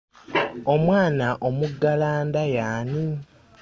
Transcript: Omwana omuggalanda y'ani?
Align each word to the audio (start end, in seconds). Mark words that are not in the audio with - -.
Omwana 0.73 1.27
omuggalanda 1.47 2.41
y'ani? 2.57 3.03